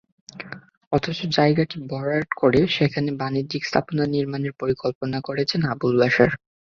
অথচ 0.93 1.19
জায়গাটি 1.37 1.77
ভরাট 1.91 2.27
করে 2.41 2.59
সেখানে 2.77 3.09
বাণিজ্যিক 3.21 3.61
স্থাপনা 3.65 4.03
নির্মাণের 4.15 4.53
পরিকল্পনা 4.61 5.17
করছেন 5.27 5.61
আবুল 5.71 5.93
বাশার। 6.01 6.31